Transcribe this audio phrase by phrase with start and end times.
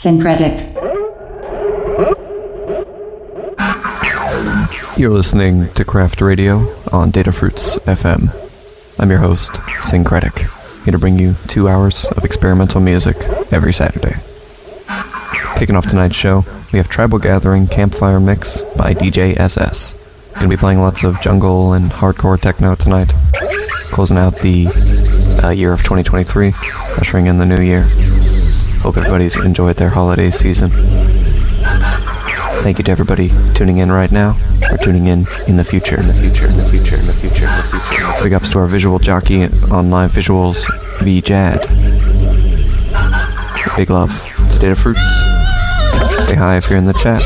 [0.00, 0.56] Synkretic.
[4.96, 8.34] You're listening to Craft Radio on Datafruits FM.
[8.98, 9.52] I'm your host,
[9.82, 10.38] Synkretic,
[10.86, 13.14] here to bring you two hours of experimental music
[13.52, 14.14] every Saturday.
[15.58, 19.94] Kicking off tonight's show, we have Tribal Gathering Campfire Mix by DJ SS.
[20.32, 23.12] Gonna be playing lots of jungle and hardcore techno tonight.
[23.92, 24.68] Closing out the
[25.44, 26.54] uh, year of 2023,
[26.96, 27.86] ushering in the new year.
[28.82, 30.70] Hope everybody's enjoyed their holiday season.
[32.62, 34.36] Thank you to everybody tuning in right now
[34.70, 37.44] or tuning in in the future, in the future, in the future, in the future,
[37.44, 38.22] in the future.
[38.22, 40.66] Big ups to our visual jockey on live visuals,
[41.02, 41.60] V Jad.
[43.76, 46.28] Big love to Datafruits.
[46.28, 47.20] Say hi if you're in the chat.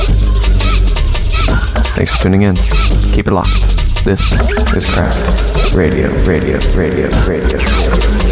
[1.97, 2.57] Thanks for tuning in.
[3.13, 4.05] Keep it locked.
[4.05, 4.33] This
[4.75, 7.59] is Craft Radio, Radio, Radio, Radio.
[7.59, 8.24] radio.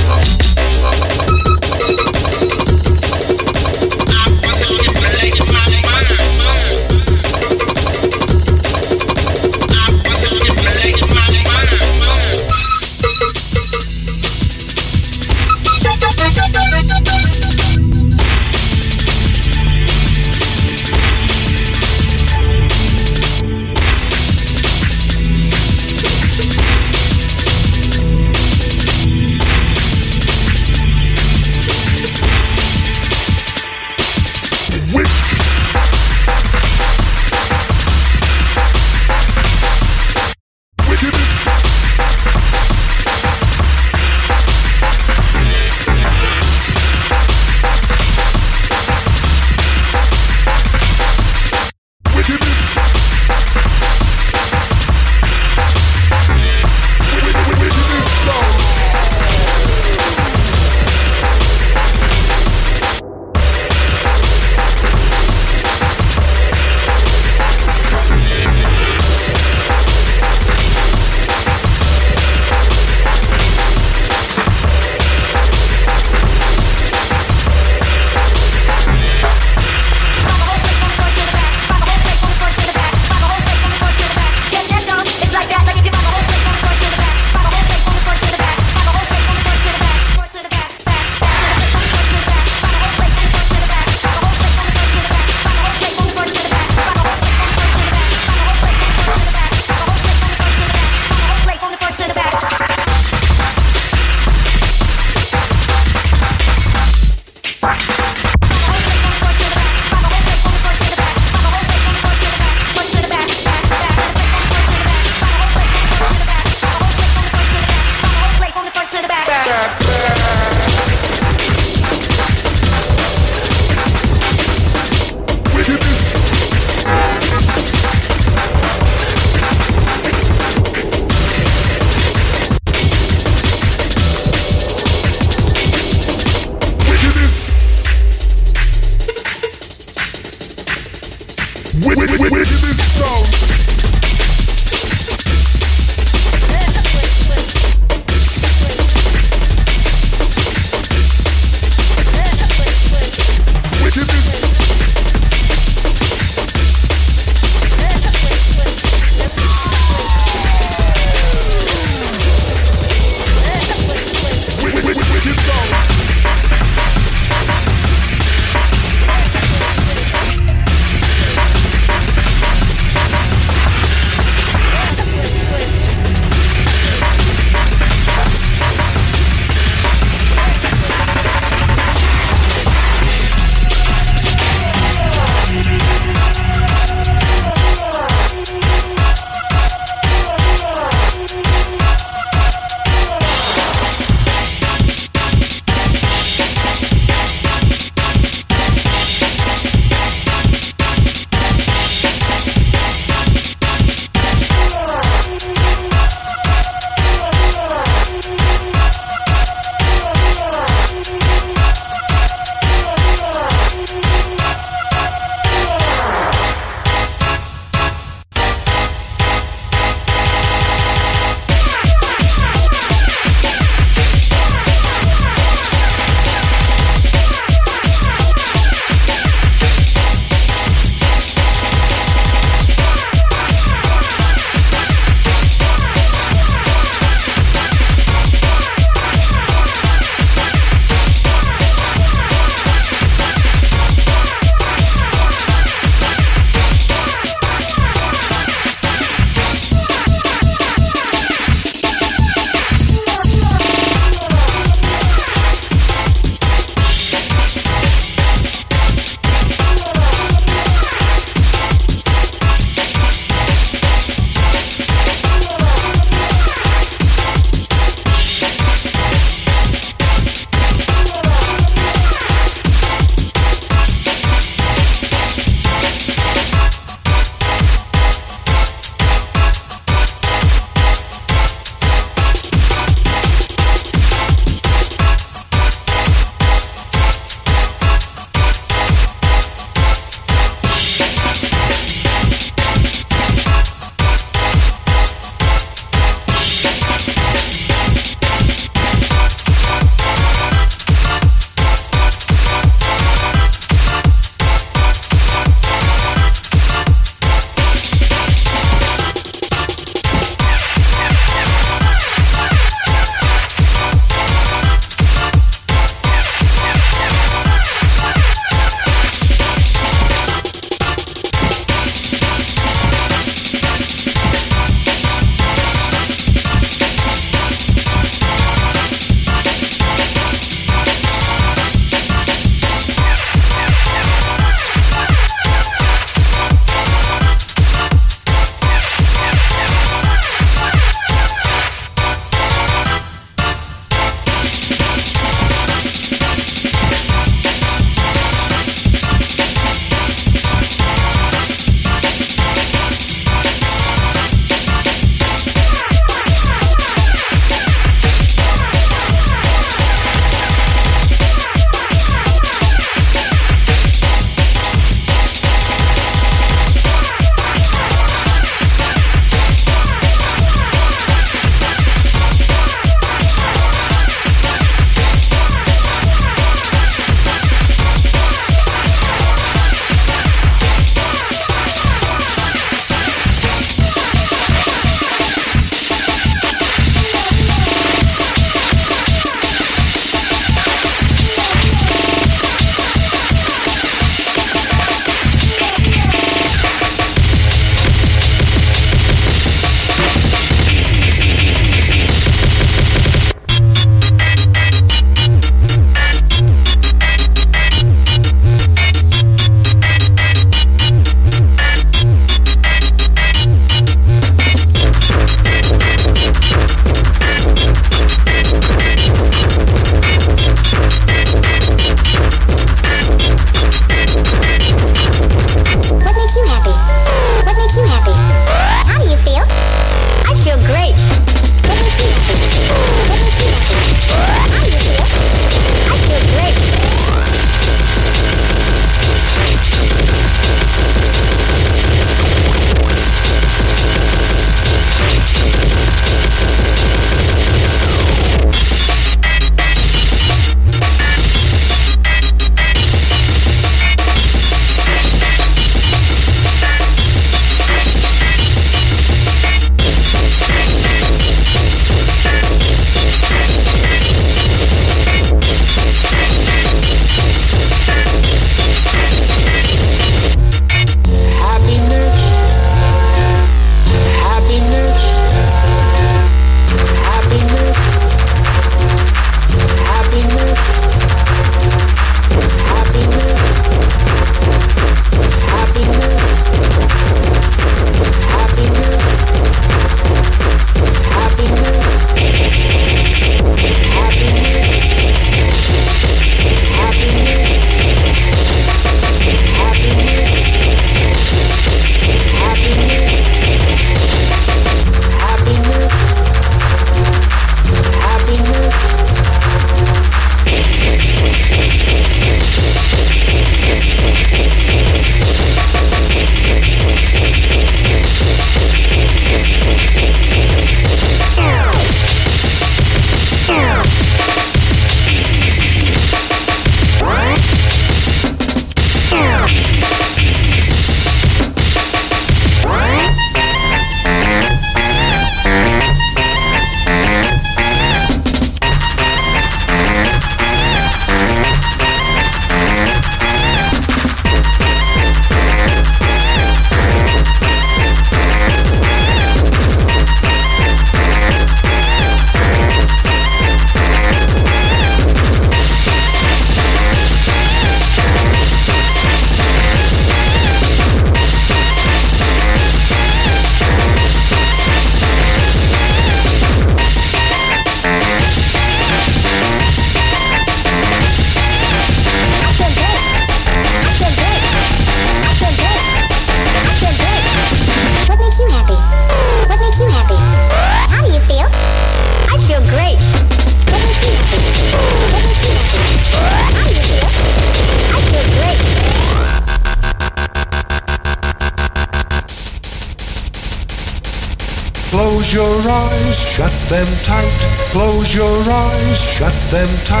[599.51, 600.00] Tight.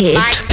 [0.00, 0.43] Well, wicked.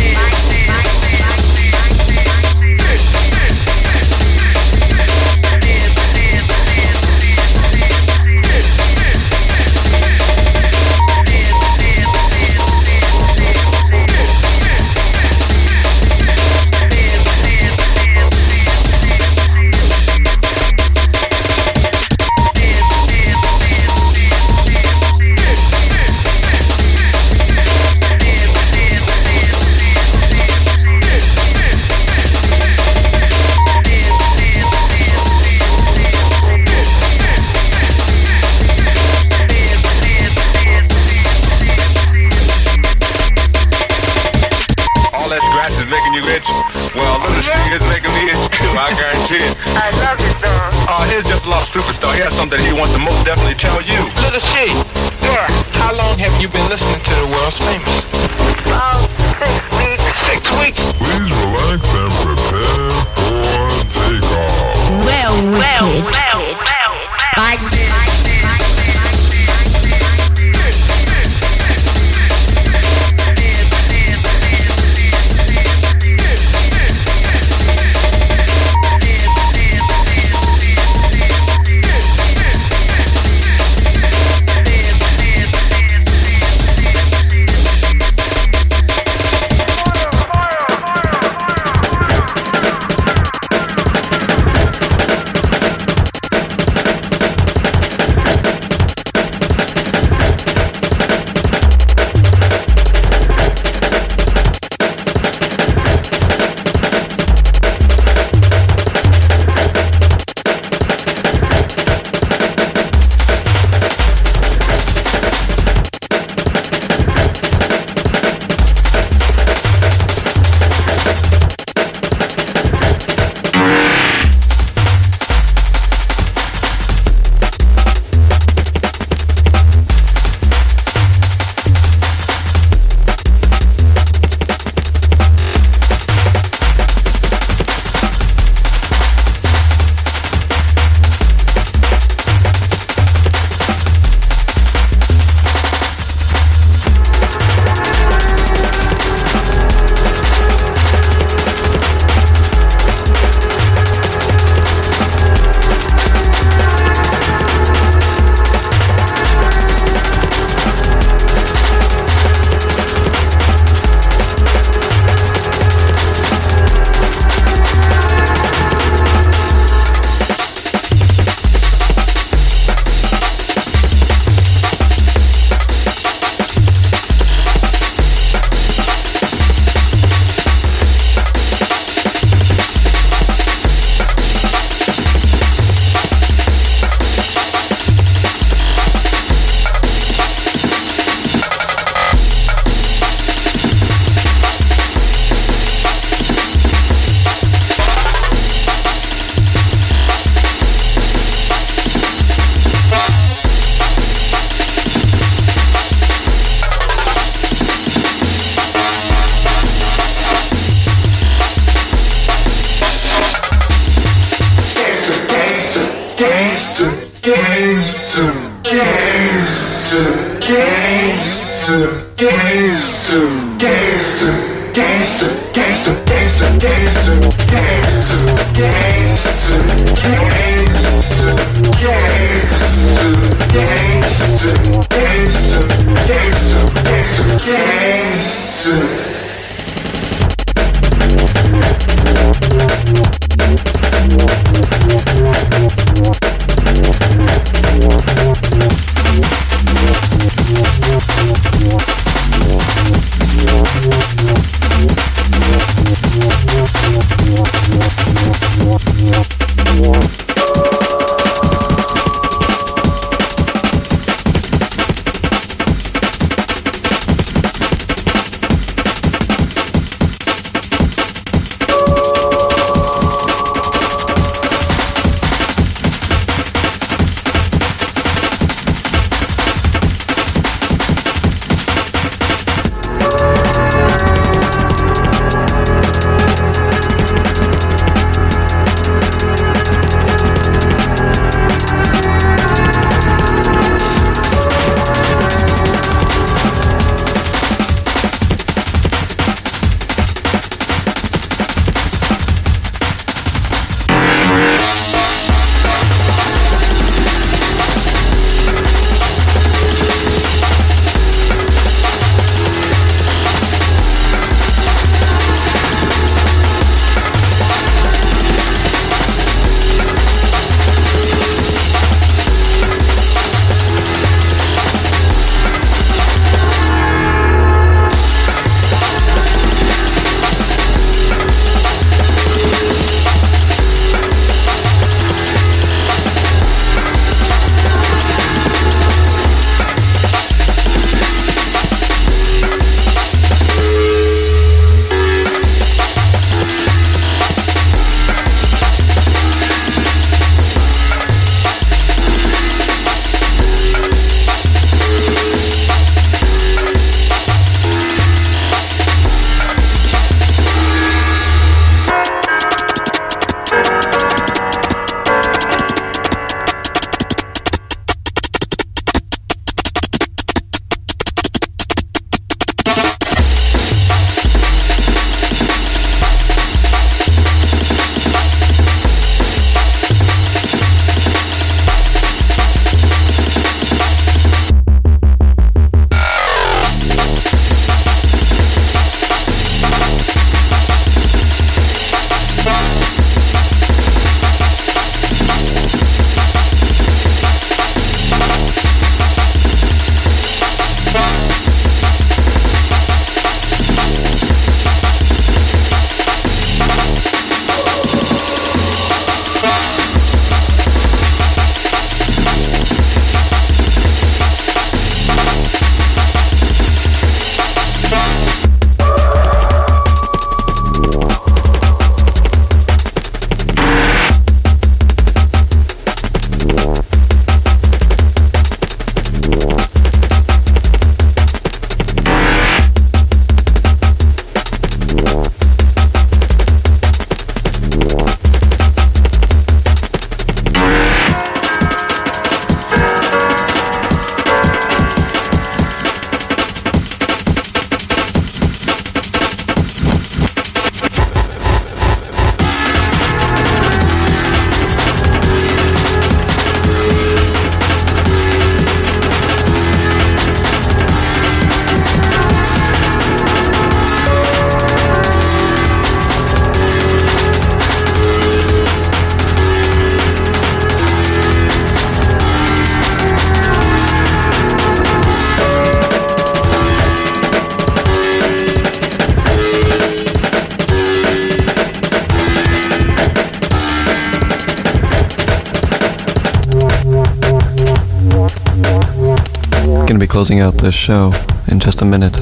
[490.22, 491.12] Closing out this show
[491.48, 492.16] in just a minute.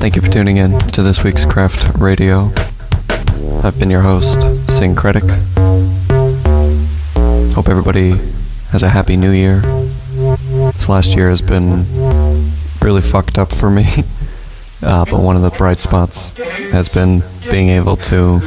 [0.00, 2.50] Thank you for tuning in to this week's Craft Radio.
[3.62, 5.22] I've been your host, Synkretic.
[7.52, 8.18] Hope everybody
[8.70, 9.60] has a happy new year.
[10.72, 11.86] This last year has been
[12.82, 13.86] really fucked up for me.
[14.80, 16.30] Uh, but one of the bright spots
[16.70, 17.20] has been
[17.50, 18.40] being able to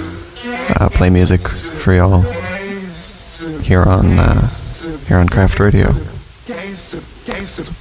[0.79, 2.21] uh, play music for y'all
[3.59, 4.47] here on uh,
[5.09, 5.93] here on Craft Radio.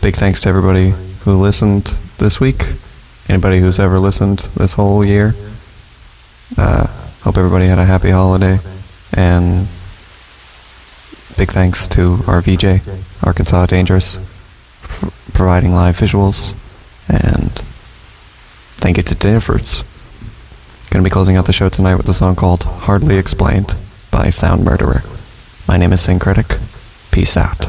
[0.02, 0.94] Big thanks to everybody
[1.24, 2.64] who listened this week.
[3.28, 5.34] Anybody who's ever listened this whole year.
[6.56, 6.86] Uh,
[7.22, 8.60] hope everybody had a happy holiday.
[9.12, 9.68] And
[11.36, 12.80] big thanks to our VJ,
[13.22, 14.16] Arkansas Dangerous,
[14.80, 16.54] for providing live visuals.
[17.06, 17.52] And
[18.78, 19.84] thank you to Datafruits.
[20.88, 23.76] Gonna be closing out the show tonight with a song called Hardly Explained
[24.10, 25.02] by Sound Murderer.
[25.68, 26.58] My name is Synkretic.
[27.10, 27.68] Peace out.